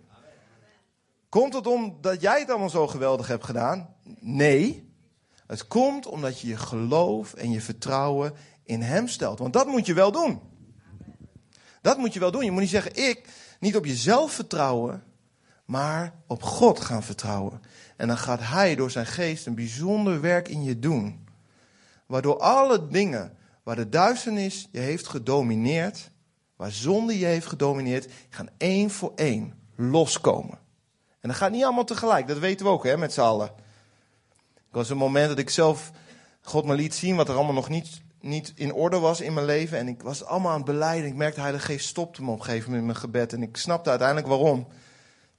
[1.28, 3.94] Komt het omdat jij het allemaal zo geweldig hebt gedaan?
[4.20, 4.92] Nee.
[5.46, 9.38] Het komt omdat je je geloof en je vertrouwen in Hem stelt.
[9.38, 10.40] Want dat moet je wel doen.
[11.82, 12.44] Dat moet je wel doen.
[12.44, 13.28] Je moet niet zeggen, ik,
[13.60, 15.11] niet op jezelf vertrouwen,
[15.72, 17.60] maar op God gaan vertrouwen.
[17.96, 21.28] En dan gaat Hij door zijn geest een bijzonder werk in je doen.
[22.06, 26.10] Waardoor alle dingen waar de duisternis je heeft gedomineerd,
[26.56, 30.58] waar zonde je heeft gedomineerd, gaan één voor één loskomen.
[31.20, 33.50] En dat gaat niet allemaal tegelijk, dat weten we ook hè, met z'n allen.
[34.54, 35.90] Ik was een moment dat ik zelf
[36.42, 39.46] God me liet zien wat er allemaal nog niet, niet in orde was in mijn
[39.46, 39.78] leven.
[39.78, 41.08] En ik was allemaal aan het beleiden.
[41.08, 43.32] Ik merkte, Heilige Geest stopte me op een gegeven moment in mijn gebed.
[43.32, 44.66] En ik snapte uiteindelijk waarom.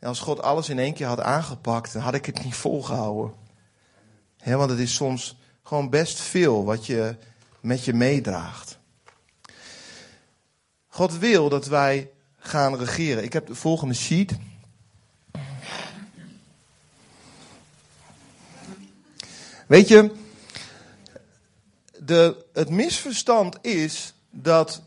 [0.03, 3.33] En als God alles in één keer had aangepakt, dan had ik het niet volgehouden.
[4.37, 7.15] He, want het is soms gewoon best veel wat je
[7.59, 8.77] met je meedraagt.
[10.87, 13.23] God wil dat wij gaan regeren.
[13.23, 14.37] Ik heb de volgende sheet.
[19.67, 20.11] Weet je,
[21.99, 24.81] de, het misverstand is dat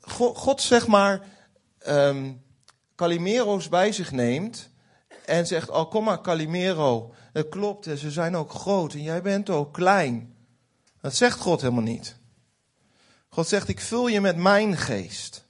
[0.00, 1.22] God, zeg maar
[1.86, 2.43] um,
[2.94, 4.70] Calimero's bij zich neemt
[5.24, 7.14] en zegt: Oh, kom maar, Calimero.
[7.32, 10.34] Het klopt, ze zijn ook groot en jij bent ook klein.
[11.00, 12.16] Dat zegt God helemaal niet.
[13.28, 15.46] God zegt: Ik vul je met mijn geest.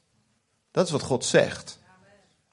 [0.70, 1.78] Dat is wat God zegt.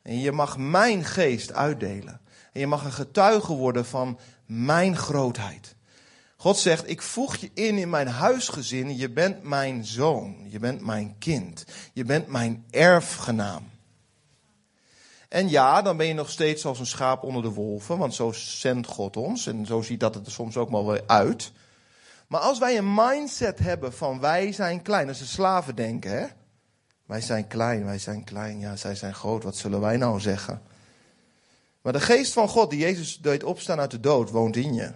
[0.01, 2.21] En je mag mijn geest uitdelen.
[2.51, 5.75] En je mag een getuige worden van mijn grootheid.
[6.37, 8.97] God zegt, ik voeg je in in mijn huisgezin.
[8.97, 10.45] Je bent mijn zoon.
[10.49, 11.65] Je bent mijn kind.
[11.93, 13.69] Je bent mijn erfgenaam.
[15.31, 18.31] En ja, dan ben je nog steeds als een schaap onder de wolven, want zo
[18.31, 19.47] zendt God ons.
[19.47, 21.51] En zo ziet dat het er soms ook wel weer uit.
[22.27, 26.27] Maar als wij een mindset hebben van wij zijn klein, als de slaven denken, hè?
[27.05, 30.61] Wij zijn klein, wij zijn klein, ja, zij zijn groot, wat zullen wij nou zeggen?
[31.81, 34.91] Maar de geest van God, die Jezus deed opstaan uit de dood, woont in je.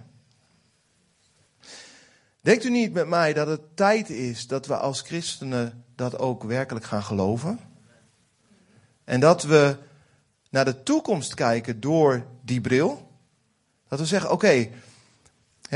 [2.42, 6.44] Denkt u niet met mij dat het tijd is dat we als christenen dat ook
[6.44, 7.60] werkelijk gaan geloven?
[9.04, 9.78] En dat we
[10.56, 13.12] naar de toekomst kijken door die bril.
[13.88, 14.70] Dat we zeggen, oké,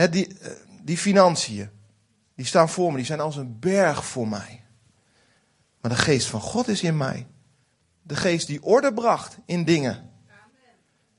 [0.10, 1.70] die, eh, die financiën,
[2.36, 4.64] die staan voor me, die zijn als een berg voor mij.
[5.82, 7.28] Maar de geest van God is in mij.
[8.02, 10.10] De geest die orde bracht in dingen.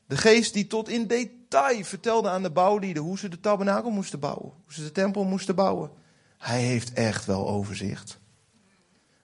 [0.06, 4.20] De geest die tot in detail vertelde aan de bouwlieden hoe ze de tabernakel moesten
[4.20, 4.52] bouwen.
[4.64, 5.90] Hoe ze de tempel moesten bouwen.
[6.38, 8.18] Hij heeft echt wel overzicht.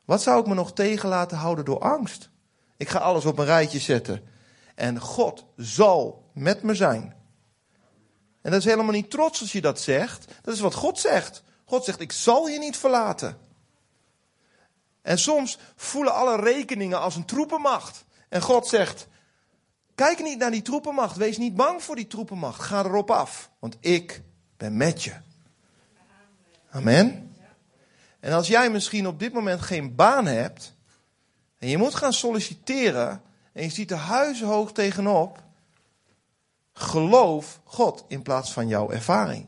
[0.05, 2.31] Wat zou ik me nog tegen laten houden door angst?
[2.77, 4.29] Ik ga alles op een rijtje zetten.
[4.75, 7.15] En God zal met me zijn.
[8.43, 10.33] En dat is helemaal niet trots als je dat zegt.
[10.43, 11.43] Dat is wat God zegt.
[11.65, 13.39] God zegt, ik zal je niet verlaten.
[15.03, 18.05] En soms voelen alle rekeningen als een troepenmacht.
[18.29, 19.09] En God zegt,
[19.95, 21.17] kijk niet naar die troepenmacht.
[21.17, 22.61] Wees niet bang voor die troepenmacht.
[22.61, 23.51] Ga erop af.
[23.59, 24.23] Want ik
[24.57, 25.13] ben met je.
[26.71, 27.37] Amen.
[28.21, 30.76] En als jij misschien op dit moment geen baan hebt.
[31.67, 33.23] En je moet gaan solliciteren.
[33.53, 35.43] En je ziet er huizenhoog tegenop.
[36.73, 39.47] Geloof God in plaats van jouw ervaring.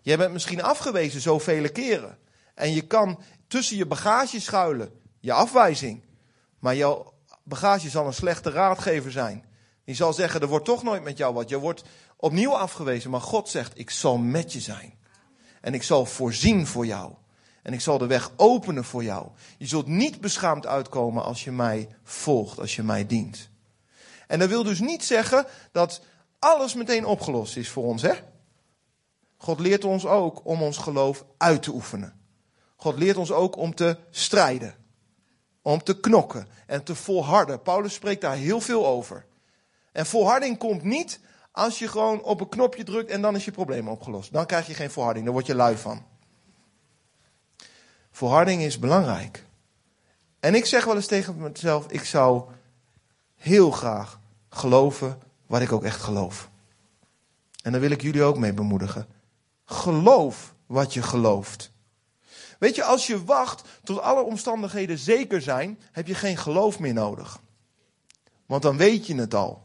[0.00, 2.18] Jij bent misschien afgewezen zoveel keren.
[2.54, 6.04] En je kan tussen je bagage schuilen, je afwijzing.
[6.58, 9.44] Maar jouw bagage zal een slechte raadgever zijn.
[9.84, 11.48] Die zal zeggen, er wordt toch nooit met jou wat.
[11.48, 11.82] Je wordt
[12.16, 14.98] opnieuw afgewezen, maar God zegt, ik zal met je zijn.
[15.60, 17.12] En ik zal voorzien voor jou.
[17.68, 19.26] En ik zal de weg openen voor jou.
[19.58, 23.48] Je zult niet beschaamd uitkomen als je mij volgt, als je mij dient.
[24.26, 26.00] En dat wil dus niet zeggen dat
[26.38, 28.12] alles meteen opgelost is voor ons, hè?
[29.36, 32.20] God leert ons ook om ons geloof uit te oefenen.
[32.76, 34.74] God leert ons ook om te strijden.
[35.62, 37.62] Om te knokken en te volharden.
[37.62, 39.26] Paulus spreekt daar heel veel over.
[39.92, 41.20] En volharding komt niet
[41.52, 44.32] als je gewoon op een knopje drukt en dan is je probleem opgelost.
[44.32, 46.16] Dan krijg je geen volharding, dan word je lui van.
[48.18, 49.44] Volharding is belangrijk.
[50.40, 52.44] En ik zeg wel eens tegen mezelf, ik zou
[53.36, 56.50] heel graag geloven wat ik ook echt geloof.
[57.62, 59.06] En daar wil ik jullie ook mee bemoedigen.
[59.64, 61.70] Geloof wat je gelooft.
[62.58, 66.94] Weet je, als je wacht tot alle omstandigheden zeker zijn, heb je geen geloof meer
[66.94, 67.40] nodig.
[68.46, 69.62] Want dan weet je het al.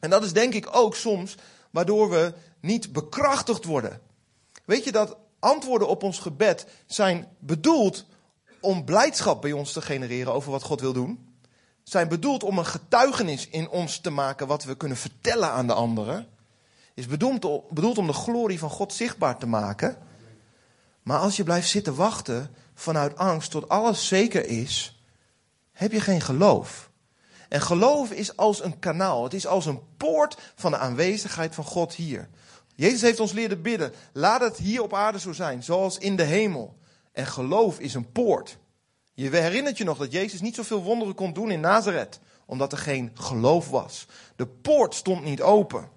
[0.00, 1.36] En dat is denk ik ook soms
[1.70, 4.00] waardoor we niet bekrachtigd worden.
[4.64, 8.04] Weet je dat antwoorden op ons gebed zijn bedoeld
[8.60, 11.36] om blijdschap bij ons te genereren over wat God wil doen?
[11.82, 15.74] Zijn bedoeld om een getuigenis in ons te maken wat we kunnen vertellen aan de
[15.74, 16.26] anderen?
[16.94, 19.98] Is bedoeld, bedoeld om de glorie van God zichtbaar te maken?
[21.02, 25.00] Maar als je blijft zitten wachten vanuit angst tot alles zeker is,
[25.72, 26.90] heb je geen geloof.
[27.48, 31.64] En geloof is als een kanaal, het is als een poort van de aanwezigheid van
[31.64, 32.28] God hier.
[32.74, 36.22] Jezus heeft ons leren bidden, laat het hier op aarde zo zijn, zoals in de
[36.22, 36.76] hemel.
[37.12, 38.58] En geloof is een poort.
[39.12, 42.78] Je herinnert je nog dat Jezus niet zoveel wonderen kon doen in Nazareth, omdat er
[42.78, 44.06] geen geloof was.
[44.36, 45.88] De poort stond niet open.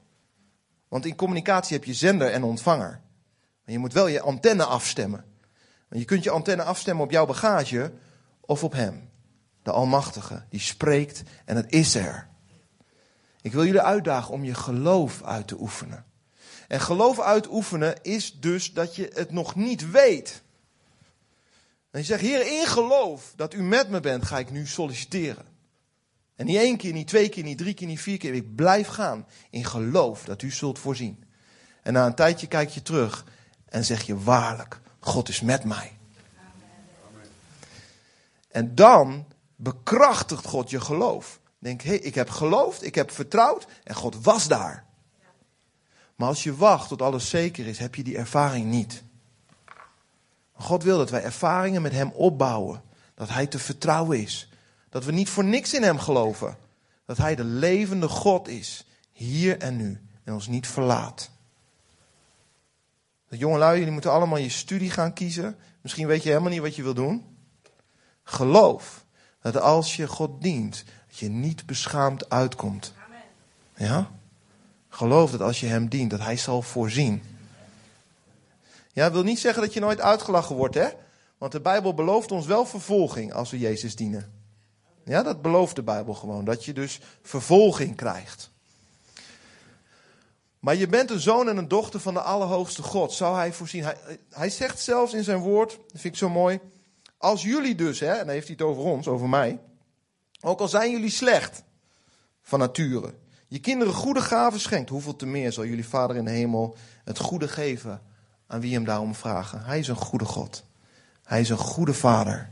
[0.87, 3.01] Want in communicatie heb je zender en ontvanger.
[3.63, 5.25] Maar je moet wel je antenne afstemmen.
[5.89, 7.93] Want je kunt je antenne afstemmen op jouw bagage
[8.41, 9.09] of op Hem.
[9.63, 12.27] De Almachtige, die spreekt en het is er.
[13.41, 16.05] Ik wil jullie uitdagen om je geloof uit te oefenen.
[16.67, 20.41] En geloof uitoefenen is dus dat je het nog niet weet.
[21.91, 25.45] En je zegt, Heer, in geloof dat u met me bent, ga ik nu solliciteren.
[26.35, 28.33] En niet één keer, niet twee keer, niet drie keer, niet vier keer.
[28.33, 31.23] Ik blijf gaan in geloof dat u zult voorzien.
[31.83, 33.25] En na een tijdje kijk je terug
[33.65, 35.97] en zeg je waarlijk, God is met mij.
[36.37, 37.29] Amen.
[38.47, 39.25] En dan
[39.55, 41.39] bekrachtigt God je geloof.
[41.59, 44.86] Denk, hé, hey, ik heb geloofd, ik heb vertrouwd en God was daar.
[46.17, 49.03] Maar als je wacht tot alles zeker is, heb je die ervaring niet.
[50.53, 52.81] God wil dat wij ervaringen met Hem opbouwen.
[53.13, 54.49] Dat Hij te vertrouwen is.
[54.89, 56.57] Dat we niet voor niks in Hem geloven.
[57.05, 58.85] Dat Hij de levende God is.
[59.11, 60.01] Hier en nu.
[60.23, 61.29] En ons niet verlaat.
[63.27, 65.57] De jongelui, jullie moeten allemaal je studie gaan kiezen.
[65.81, 67.37] Misschien weet je helemaal niet wat je wil doen.
[68.23, 69.05] Geloof
[69.41, 72.93] dat als je God dient, dat je niet beschaamd uitkomt.
[73.75, 74.11] Ja?
[74.97, 77.23] Geloof dat als je Hem dient, dat Hij zal voorzien.
[78.93, 80.87] Ja, dat wil niet zeggen dat je nooit uitgelachen wordt, hè?
[81.37, 84.31] Want de Bijbel belooft ons wel vervolging als we Jezus dienen.
[85.03, 86.45] Ja, dat belooft de Bijbel gewoon.
[86.45, 88.51] Dat je dus vervolging krijgt.
[90.59, 93.13] Maar je bent een zoon en een dochter van de Allerhoogste God.
[93.13, 93.83] Zou hij voorzien?
[93.83, 93.97] Hij,
[94.29, 96.59] hij zegt zelfs in zijn woord, dat vind ik zo mooi.
[97.17, 99.59] Als jullie dus, hè, en dan heeft hij het over ons, over mij.
[100.41, 101.63] Ook al zijn jullie slecht
[102.41, 103.13] van nature.
[103.47, 104.89] Je kinderen goede gaven schenkt.
[104.89, 108.01] Hoeveel te meer zal jullie Vader in de hemel het goede geven
[108.47, 109.63] aan wie hem daarom vragen?
[109.63, 110.63] Hij is een goede God.
[111.23, 112.49] Hij is een goede Vader.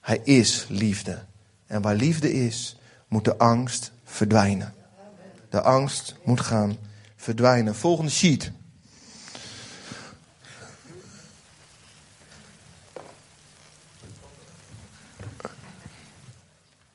[0.00, 1.24] Hij is liefde.
[1.66, 4.74] En waar liefde is, moet de angst verdwijnen.
[5.50, 6.76] De angst moet gaan
[7.16, 7.74] verdwijnen.
[7.74, 8.52] Volgende sheet.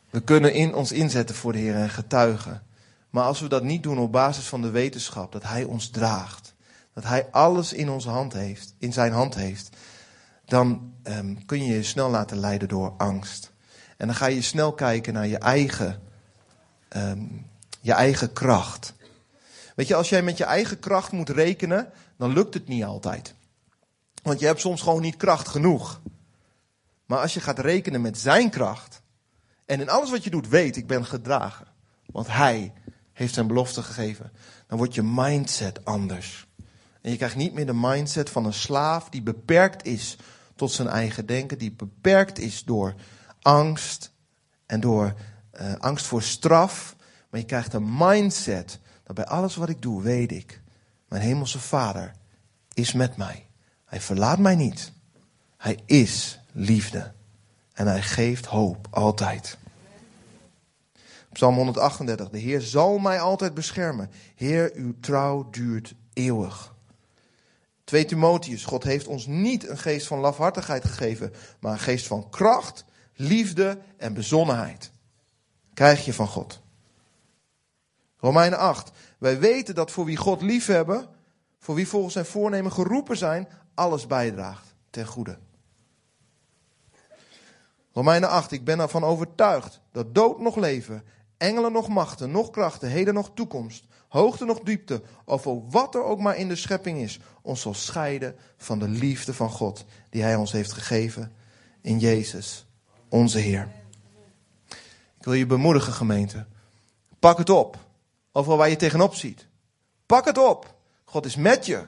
[0.09, 2.67] We kunnen in ons inzetten voor de Heer en getuigen.
[3.10, 6.55] Maar als we dat niet doen op basis van de wetenschap dat Hij ons draagt,
[6.93, 9.70] dat Hij alles in onze hand heeft, in zijn hand heeft,
[10.45, 13.51] dan ehm, kun je je snel laten leiden door angst.
[13.97, 16.01] En dan ga je snel kijken naar je eigen,
[16.88, 17.26] ehm,
[17.82, 18.93] je eigen kracht.
[19.76, 23.34] Weet je, als jij met je eigen kracht moet rekenen, dan lukt het niet altijd.
[24.24, 26.01] Want je hebt soms gewoon niet kracht genoeg.
[27.05, 29.01] Maar als je gaat rekenen met zijn kracht,
[29.66, 31.68] en in alles wat je doet weet, ik ben gedragen.
[32.05, 32.74] Want hij
[33.20, 34.32] heeft zijn belofte gegeven.
[34.67, 36.47] Dan wordt je mindset anders.
[37.01, 40.17] En je krijgt niet meer de mindset van een slaaf die beperkt is
[40.55, 42.95] tot zijn eigen denken, die beperkt is door
[43.41, 44.11] angst
[44.65, 45.13] en door
[45.61, 46.95] uh, angst voor straf.
[47.30, 50.61] Maar je krijgt een mindset dat bij alles wat ik doe, weet ik,
[51.07, 52.11] mijn hemelse Vader
[52.74, 53.47] is met mij.
[53.86, 54.91] Hij verlaat mij niet.
[55.57, 57.11] Hij is liefde.
[57.74, 59.57] En hij geeft hoop altijd.
[61.32, 62.30] Psalm 138.
[62.30, 64.11] De Heer zal mij altijd beschermen.
[64.36, 66.75] Heer, uw trouw duurt eeuwig.
[67.84, 68.65] 2 Timotheus.
[68.65, 73.80] God heeft ons niet een geest van lafhartigheid gegeven, maar een geest van kracht, liefde
[73.97, 74.91] en bezonnenheid.
[75.73, 76.61] Krijg je van God.
[78.17, 78.91] Romeinen 8.
[79.17, 81.07] Wij weten dat voor wie God liefhebben,
[81.59, 85.38] voor wie volgens zijn voornemen geroepen zijn, alles bijdraagt ten goede.
[87.93, 88.51] Romeinen 8.
[88.51, 91.03] Ik ben ervan overtuigd dat dood nog leven
[91.40, 96.20] engelen nog machten, nog krachten, heden nog toekomst, hoogte nog diepte, of wat er ook
[96.20, 100.36] maar in de schepping is, ons zal scheiden van de liefde van God die Hij
[100.36, 101.34] ons heeft gegeven
[101.82, 102.66] in Jezus,
[103.10, 103.68] onze Heer.
[105.18, 106.46] Ik wil je bemoedigen, gemeente.
[107.20, 107.78] Pak het op.
[108.32, 109.48] Overal waar je tegenop ziet.
[110.06, 110.76] Pak het op.
[111.04, 111.88] God is met je.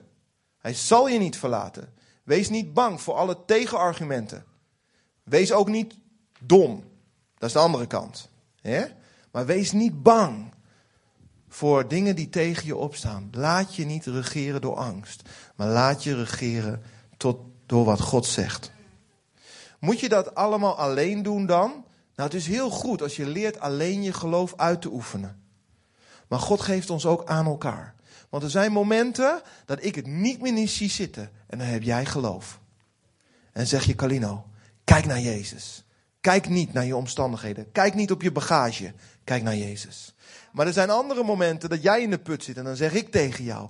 [0.58, 1.94] Hij zal je niet verlaten.
[2.24, 4.46] Wees niet bang voor alle tegenargumenten.
[5.24, 5.96] Wees ook niet
[6.40, 6.84] dom.
[7.38, 8.30] Dat is de andere kant.
[8.62, 8.86] He?
[9.32, 10.54] Maar wees niet bang
[11.48, 13.30] voor dingen die tegen je opstaan.
[13.32, 16.82] Laat je niet regeren door angst, maar laat je regeren
[17.18, 18.72] tot, door wat God zegt.
[19.80, 21.70] Moet je dat allemaal alleen doen dan?
[22.16, 25.42] Nou, het is heel goed als je leert alleen je geloof uit te oefenen.
[26.28, 27.96] Maar God geeft ons ook aan elkaar.
[28.30, 31.32] Want er zijn momenten dat ik het niet meer zie zitten.
[31.48, 32.60] En dan heb jij geloof.
[33.52, 34.46] En zeg je, Calino,
[34.84, 35.84] kijk naar Jezus.
[36.22, 37.72] Kijk niet naar je omstandigheden.
[37.72, 38.94] Kijk niet op je bagage.
[39.24, 40.16] Kijk naar Jezus.
[40.52, 43.12] Maar er zijn andere momenten dat jij in de put zit en dan zeg ik
[43.12, 43.70] tegen jou: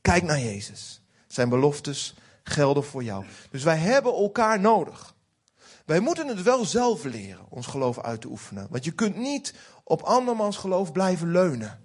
[0.00, 1.02] Kijk naar Jezus.
[1.26, 3.24] Zijn beloftes gelden voor jou.
[3.50, 5.14] Dus wij hebben elkaar nodig.
[5.84, 8.66] Wij moeten het wel zelf leren, ons geloof uit te oefenen.
[8.70, 9.54] Want je kunt niet
[9.84, 11.80] op andermans geloof blijven leunen.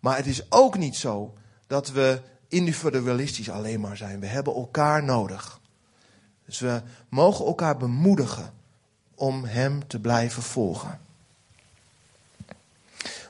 [0.00, 1.34] Maar het is ook niet zo
[1.66, 4.20] dat we individualistisch alleen maar zijn.
[4.20, 5.60] We hebben elkaar nodig.
[6.44, 8.58] Dus we mogen elkaar bemoedigen
[9.20, 11.00] om Hem te blijven volgen.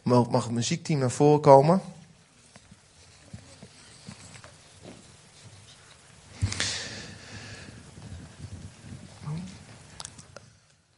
[0.02, 1.80] Mag het muziekteam naar voren komen?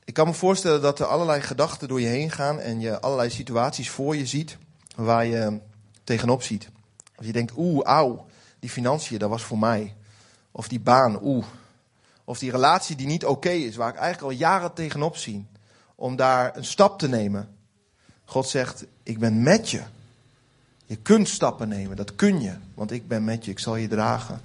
[0.05, 3.31] Ik kan me voorstellen dat er allerlei gedachten door je heen gaan en je allerlei
[3.31, 4.57] situaties voor je ziet
[4.97, 5.61] waar je
[6.05, 6.69] tegenop ziet.
[7.17, 8.27] Of je denkt, oeh, auw,
[8.59, 9.95] die financiën, dat was voor mij.
[10.51, 11.45] Of die baan, oeh.
[12.25, 15.47] Of die relatie die niet oké is, waar ik eigenlijk al jaren tegenop zie.
[15.95, 17.49] Om daar een stap te nemen.
[18.25, 19.83] God zegt, ik ben met je.
[20.87, 22.55] Je kunt stappen nemen, dat kun je.
[22.75, 24.41] Want ik ben met je, ik zal je dragen.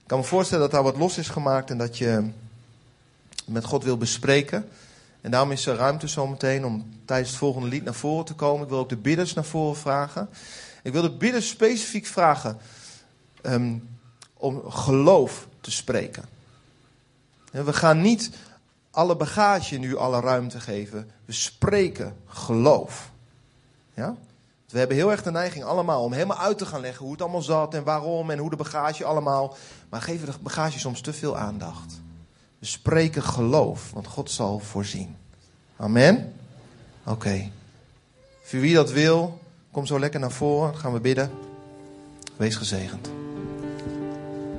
[0.00, 2.30] Ik kan me voorstellen dat daar wat los is gemaakt en dat je
[3.46, 4.68] met God wil bespreken.
[5.20, 8.62] En daarom is er ruimte zometeen om tijdens het volgende lied naar voren te komen.
[8.62, 10.28] Ik wil ook de bidders naar voren vragen.
[10.82, 12.58] Ik wil de bidders specifiek vragen
[13.42, 13.88] um,
[14.34, 16.24] om geloof te spreken.
[17.62, 18.30] We gaan niet
[18.90, 21.10] alle bagage nu alle ruimte geven.
[21.24, 23.10] We spreken geloof.
[23.94, 24.16] Ja?
[24.68, 27.22] We hebben heel erg de neiging allemaal om helemaal uit te gaan leggen hoe het
[27.22, 29.56] allemaal zat en waarom en hoe de bagage allemaal.
[29.88, 32.00] Maar geven de bagage soms te veel aandacht.
[32.58, 35.16] We spreken geloof, want God zal voorzien.
[35.76, 36.32] Amen?
[37.04, 37.50] Oké.
[38.42, 39.38] Voor wie dat wil,
[39.70, 40.76] kom zo lekker naar voren.
[40.76, 41.30] gaan we bidden.
[42.36, 43.23] Wees gezegend.